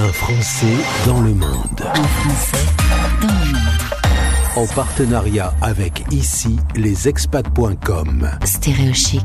[0.00, 1.82] Un Français dans le monde.
[1.82, 2.66] Un Français
[3.20, 4.54] dans le monde.
[4.54, 8.30] En partenariat avec ici lesexpats.com.
[8.44, 9.24] Stéréochic.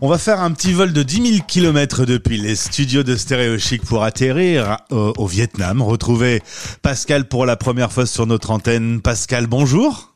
[0.00, 3.58] On va faire un petit vol de 10 000 km depuis les studios de Stéréo
[3.58, 5.82] Chic pour atterrir au, au Vietnam.
[5.82, 6.42] Retrouver
[6.80, 9.02] Pascal pour la première fois sur notre antenne.
[9.02, 10.10] Pascal, bonjour.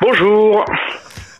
[0.00, 0.64] Bonjour.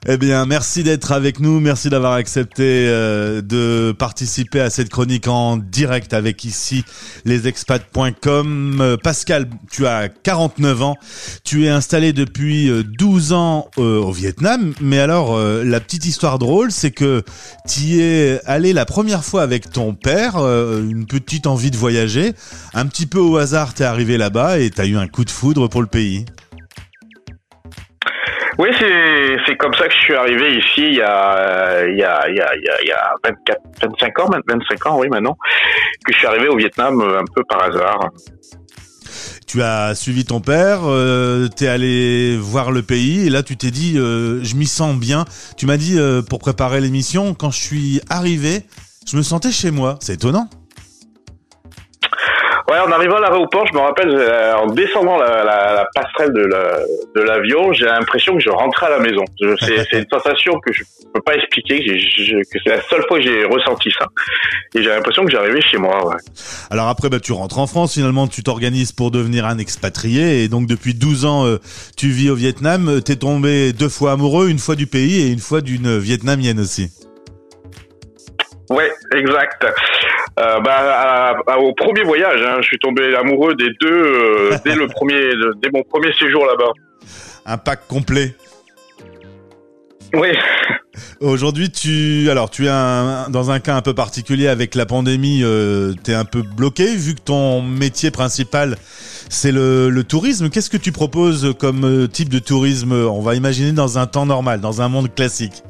[0.09, 1.61] Eh bien, merci d'être avec nous.
[1.61, 6.87] Merci d'avoir accepté euh, de participer à cette chronique en direct avec ici
[7.27, 8.79] lesexpats.com.
[8.81, 10.97] Euh, Pascal, tu as 49 ans.
[11.45, 14.73] Tu es installé depuis euh, 12 ans euh, au Vietnam.
[14.81, 17.23] Mais alors, euh, la petite histoire drôle, c'est que
[17.69, 21.77] tu y es allé la première fois avec ton père, euh, une petite envie de
[21.77, 22.33] voyager.
[22.73, 25.69] Un petit peu au hasard, t'es arrivé là-bas et t'as eu un coup de foudre
[25.69, 26.25] pour le pays.
[28.61, 28.69] Oui,
[29.47, 32.29] c'est comme ça que je suis arrivé ici il y a euh, il y a
[32.29, 35.09] il y a il y a, il y a 24 25 ans 25 ans oui
[35.09, 35.35] maintenant
[36.05, 38.11] que je suis arrivé au Vietnam euh, un peu par hasard.
[39.47, 43.71] Tu as suivi ton père, euh, t'es allé voir le pays et là tu t'es
[43.71, 45.25] dit euh, je m'y sens bien.
[45.57, 48.65] Tu m'as dit pour préparer l'émission quand je suis arrivé,
[49.11, 49.99] je me sentais chez moi.
[50.03, 50.51] C'est étonnant.
[52.71, 56.33] Ouais, en arrivant à l'aéroport, je me rappelle euh, en descendant la, la, la passerelle
[56.33, 56.79] de la-
[57.17, 59.25] de l'avion, j'ai l'impression que je rentrais à la maison.
[59.61, 61.93] C'est une sensation que je peux pas expliquer, que,
[62.63, 64.07] c'est la seule fois que j'ai ressenti ça.
[64.77, 66.07] Et j'ai l'impression que j'arrivais chez moi.
[66.07, 66.15] Ouais.
[66.71, 70.49] Alors après bah tu rentres en France finalement, tu t'organises pour devenir un expatrié et
[70.49, 71.59] donc depuis 12 ans euh,
[71.97, 75.33] tu vis au Vietnam, Euh, t'es tombé deux fois amoureux, une fois du pays et
[75.33, 76.91] une fois d'une vietnamienne aussi.
[78.71, 79.67] Ouais, exact.
[80.41, 84.57] Euh, bah, à- à- au premier voyage, hein, je suis tombé amoureux des deux euh,
[84.65, 85.21] dès le premier,
[85.63, 86.73] dès mon premier séjour là-bas.
[87.47, 88.35] Un pack complet.
[90.15, 90.29] Oui.
[91.21, 95.43] Aujourd'hui, tu alors tu es un- dans un cas un peu particulier avec la pandémie.
[95.45, 98.77] Euh, T'es un peu bloqué vu que ton métier principal
[99.29, 100.49] c'est le, le tourisme.
[100.51, 102.93] Qu'est-ce que tu proposes comme euh, type de tourisme?
[102.93, 105.63] On va imaginer dans un temps normal, dans un monde classique.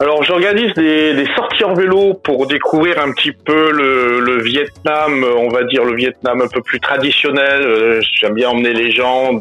[0.00, 5.22] Alors j'organise des, des sorties en vélo pour découvrir un petit peu le, le Vietnam,
[5.22, 7.62] euh, on va dire le Vietnam un peu plus traditionnel.
[7.62, 9.40] Euh, J'aime bien emmener les gens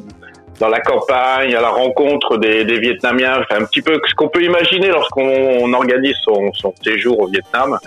[0.60, 4.30] dans la campagne, à la rencontre des, des Vietnamiens, enfin, un petit peu ce qu'on
[4.30, 7.80] peut imaginer lorsqu'on on organise son, son séjour au Vietnam.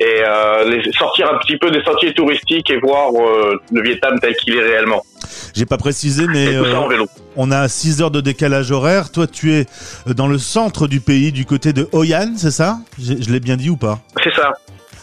[0.00, 4.18] Et euh, les, sortir un petit peu des sentiers touristiques et voir euh, le Vietnam
[4.20, 5.02] tel qu'il est réellement.
[5.54, 7.06] J'ai pas précisé, mais euh,
[7.36, 9.10] on a 6 heures de décalage horaire.
[9.10, 9.66] Toi, tu es
[10.06, 12.78] dans le centre du pays, du côté de Hoi An, c'est ça?
[12.98, 14.00] Je, l'ai bien dit ou pas?
[14.22, 14.52] C'est ça.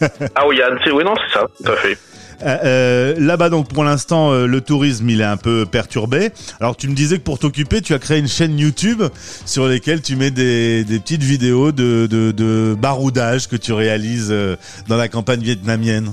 [0.34, 0.42] ah
[0.84, 1.98] c'est oui, non, c'est ça, tout à fait.
[2.42, 6.30] Euh, euh, Là-bas, donc pour l'instant, euh, le tourisme il est un peu perturbé.
[6.60, 9.02] Alors, tu me disais que pour t'occuper, tu as créé une chaîne YouTube
[9.46, 14.28] sur laquelle tu mets des, des petites vidéos de, de, de baroudage que tu réalises
[14.30, 14.56] euh,
[14.88, 16.12] dans la campagne vietnamienne.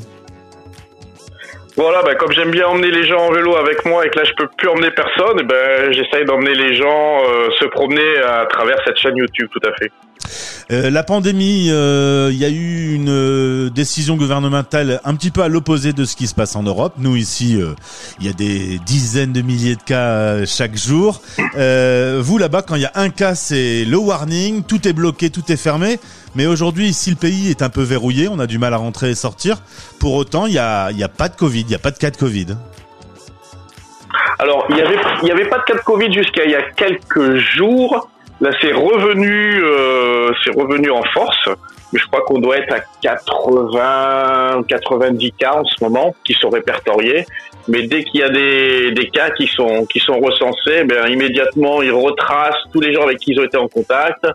[1.82, 4.24] Voilà, bah, comme j'aime bien emmener les gens en vélo avec moi et que là
[4.24, 8.46] je peux plus emmener personne, eh ben j'essaye d'emmener les gens euh, se promener à
[8.46, 9.92] travers cette chaîne YouTube, tout à fait.
[10.70, 15.42] Euh, la pandémie, euh, il y a eu une euh, décision gouvernementale un petit peu
[15.42, 16.94] à l'opposé de ce qui se passe en Europe.
[16.98, 17.74] Nous ici, euh,
[18.20, 21.22] il y a des dizaines de milliers de cas euh, chaque jour.
[21.58, 25.30] Euh, vous là-bas, quand il y a un cas, c'est le warning, tout est bloqué,
[25.30, 26.00] tout est fermé.
[26.36, 29.10] Mais aujourd'hui, ici, le pays est un peu verrouillé, on a du mal à rentrer
[29.10, 29.62] et sortir.
[30.00, 32.12] Pour autant, il y a, a pas de Covid, il y a pas de cas
[32.12, 32.48] de Covid.
[34.40, 36.56] Alors, il y avait il y avait pas de cas de Covid jusqu'à il y
[36.56, 38.10] a quelques jours.
[38.42, 41.48] Là, c'est revenu, euh, c'est revenu en force.
[41.94, 46.50] Mais je crois qu'on doit être à 80, 90 cas en ce moment qui sont
[46.50, 47.26] répertoriés.
[47.68, 51.84] Mais dès qu'il y a des, des cas qui sont qui sont recensés, ben immédiatement
[51.84, 54.26] ils retracent tous les gens avec qui ils ont été en contact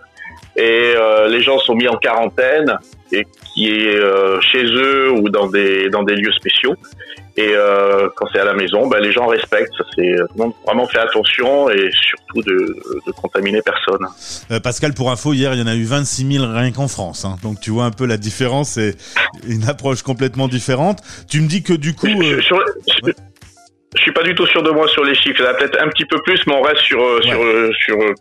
[0.57, 2.79] et euh, les gens sont mis en quarantaine
[3.11, 6.75] et qui est euh, chez eux ou dans des dans des lieux spéciaux.
[7.39, 9.73] Et euh, quand c'est à la maison, ben, les gens respectent.
[9.77, 12.77] Ça, C'est monde vraiment fait attention et surtout de,
[13.07, 14.07] de contaminer personne.
[14.51, 17.25] Euh, Pascal, pour info, hier, il y en a eu 26 000 rien qu'en France.
[17.27, 17.37] hein.
[17.43, 18.95] Donc tu vois un peu la différence, c'est
[19.47, 21.01] une approche complètement différente.
[21.29, 22.07] Tu me dis que du coup...
[22.07, 22.65] Je, euh, sur-
[23.05, 23.13] je-
[23.97, 25.37] je suis pas du tout sûr de moi sur les chiffres.
[25.39, 27.43] Il y en a peut-être un petit peu plus, mais on reste sur euh, sur
[27.43, 28.13] euh, sur euh,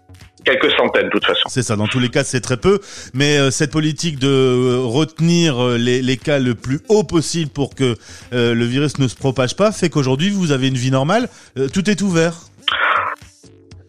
[0.45, 1.41] quelques centaines de toute façon.
[1.47, 2.79] C'est ça, dans tous les cas, c'est très peu.
[3.13, 7.49] Mais euh, cette politique de euh, retenir euh, les, les cas le plus haut possible
[7.49, 7.95] pour que
[8.31, 11.29] le virus ne se propage pas fait qu'aujourd'hui, vous avez une vie normale.
[11.73, 12.33] Tout est ouvert.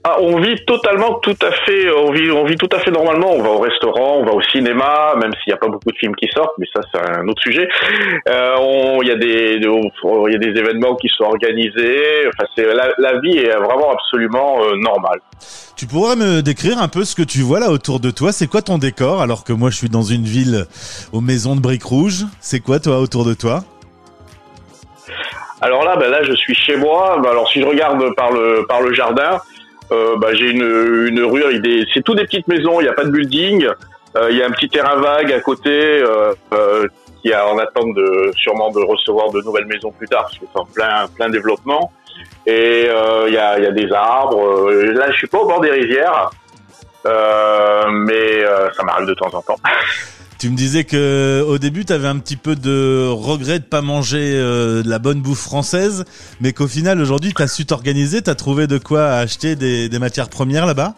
[0.08, 3.32] Ah, on vit totalement, tout à fait, on vit, on vit tout à fait normalement.
[3.32, 5.96] On va au restaurant, on va au cinéma, même s'il n'y a pas beaucoup de
[5.98, 7.68] films qui sortent, mais ça c'est un autre sujet.
[8.28, 12.28] Euh, il y a des, il y a des événements qui sont organisés.
[12.28, 15.18] Enfin, c'est la, la, vie est vraiment absolument euh, normale.
[15.76, 18.30] Tu pourrais me décrire un peu ce que tu vois là autour de toi?
[18.30, 20.66] C'est quoi ton décor alors que moi je suis dans une ville
[21.12, 22.26] aux maisons de briques rouges?
[22.40, 23.64] C'est quoi toi autour de toi?
[25.60, 27.18] Alors là, ben là, je suis chez moi.
[27.20, 29.40] Ben alors si je regarde par le par le jardin,
[29.92, 31.42] euh, bah, j'ai une, une rue
[31.94, 33.68] c'est tout des petites maisons, il n'y a pas de building,
[34.16, 36.88] euh, il y a un petit terrain vague à côté euh, euh,
[37.22, 40.46] qui a en attente de sûrement de recevoir de nouvelles maisons plus tard parce que
[40.50, 41.92] c'est en plein plein développement.
[42.46, 42.88] Et
[43.26, 44.70] il y a, y, a, des arbres.
[44.70, 46.30] Là, je suis pas au bord des rivières,
[47.04, 48.44] mais
[48.76, 49.58] ça m'arrive de temps en temps.
[50.38, 53.80] Tu me disais que au début, tu avais un petit peu de regret de pas
[53.80, 56.04] manger euh, de la bonne bouffe française,
[56.40, 59.88] mais qu'au final, aujourd'hui, tu as su t'organiser, tu as trouvé de quoi acheter des,
[59.88, 60.94] des matières premières là-bas?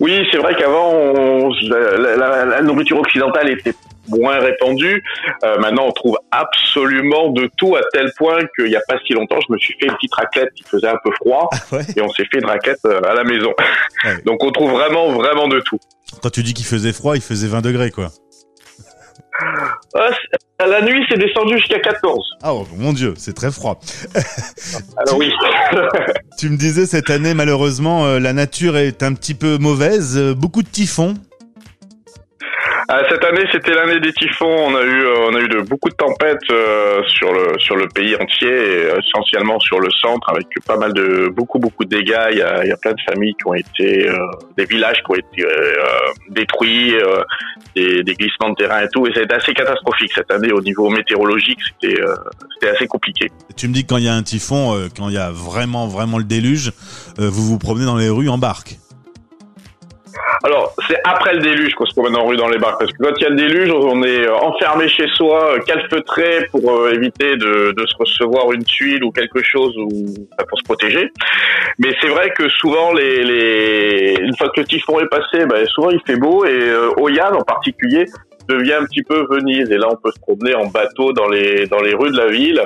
[0.00, 3.74] Oui, c'est vrai qu'avant, la, la, la, nourriture occidentale était
[4.08, 5.04] moins répandu.
[5.44, 9.12] Euh, maintenant, on trouve absolument de tout à tel point qu'il n'y a pas si
[9.12, 12.00] longtemps, je me suis fait une petite raclette qui faisait un peu froid ah et
[12.00, 13.52] on s'est fait une raclette euh, à la maison.
[14.24, 15.78] Donc, on trouve vraiment, vraiment de tout.
[16.22, 18.12] Quand tu dis qu'il faisait froid, il faisait 20 degrés, quoi.
[19.94, 22.18] Ah, la nuit, c'est descendu jusqu'à 14.
[22.42, 23.80] Ah oh, mon Dieu, c'est très froid.
[24.96, 25.30] Alors oui.
[26.38, 30.18] tu me disais cette année, malheureusement, euh, la nature est un petit peu mauvaise.
[30.36, 31.14] Beaucoup de typhons.
[32.92, 34.66] Ah, cette année, c'était l'année des typhons.
[34.66, 37.76] On a eu, euh, on a eu de beaucoup de tempêtes euh, sur le sur
[37.76, 42.30] le pays entier, essentiellement sur le centre, avec pas mal de beaucoup beaucoup de dégâts.
[42.32, 44.16] Il y a, il y a plein de familles qui ont été, euh,
[44.56, 45.46] des villages qui ont été
[46.30, 46.96] détruits,
[47.76, 49.06] des, glissements de terrain et tout.
[49.06, 51.60] Et c'est assez catastrophique cette année au niveau météorologique.
[51.80, 52.02] C'était
[52.54, 53.30] c'était assez compliqué.
[53.56, 55.86] Tu me dis que quand il y a un typhon, quand il y a vraiment
[55.86, 56.72] vraiment le déluge,
[57.18, 58.80] vous vous promenez dans les rues en barque.
[60.42, 63.02] Alors, c'est après le déluge qu'on se promène en rue dans les barques, parce que
[63.02, 66.70] quand il y a le déluge, on est euh, enfermé chez soi, euh, calfeutré pour
[66.70, 69.88] euh, éviter de, de, se recevoir une tuile ou quelque chose ou
[70.48, 71.12] pour se protéger.
[71.78, 75.66] Mais c'est vrai que souvent, les, les, une fois que le typhon est passé, ben,
[75.66, 78.06] souvent il fait beau et euh, Oyan en particulier
[78.50, 79.70] devient un petit peu Venise.
[79.70, 82.28] Et là, on peut se promener en bateau dans les dans les rues de la
[82.28, 82.62] ville.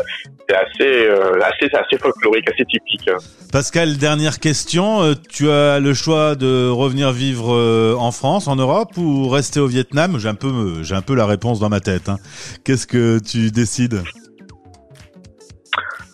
[0.48, 3.10] C'est assez euh, assez assez folklorique, assez typique.
[3.52, 5.02] Pascal, dernière question.
[5.02, 9.60] Euh, tu as le choix de revenir vivre euh, en France, en Europe, ou rester
[9.60, 10.18] au Vietnam?
[10.18, 12.08] J'ai un peu j'ai un peu la réponse dans ma tête.
[12.08, 12.18] Hein.
[12.64, 14.02] Qu'est-ce que tu décides?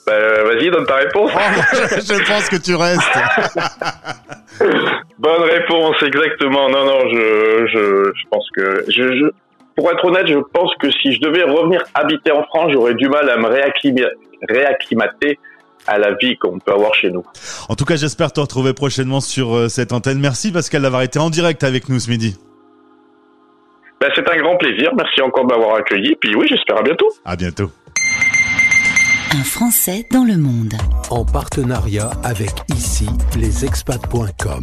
[0.06, 1.31] Bah, Vas-y, donne ta réponse.
[1.34, 1.38] Oh,
[1.73, 3.00] je pense que tu restes.
[5.20, 6.70] Bonne réponse, exactement.
[6.70, 9.31] Non, non, je, je, je pense que je, je,
[9.81, 13.09] pour être honnête, je pense que si je devais revenir habiter en France, j'aurais du
[13.09, 13.49] mal à me
[14.47, 15.38] réacclimater
[15.87, 17.25] à la vie qu'on peut avoir chez nous.
[17.71, 20.21] En tout cas, j'espère te retrouver prochainement sur euh, cette antenne.
[20.21, 22.37] Merci Pascal d'avoir été en direct avec nous ce midi.
[24.03, 24.91] Ben, c'est un grand plaisir.
[24.94, 26.15] Merci encore de m'avoir accueilli.
[26.21, 27.09] Puis oui, j'espère à bientôt.
[27.25, 27.71] À bientôt.
[29.33, 30.75] Un Français dans le monde.
[31.09, 34.61] En partenariat avec ici, lesexpats.com.